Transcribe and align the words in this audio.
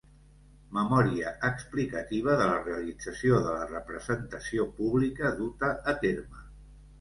Memòria 0.75 1.33
explicativa 1.49 2.37
de 2.39 2.47
la 2.51 2.55
realització 2.67 3.37
de 3.49 3.53
la 3.59 3.67
representació 3.75 4.67
pública 4.81 5.33
duta 5.43 5.71
a 5.93 5.97
terme. 6.07 6.43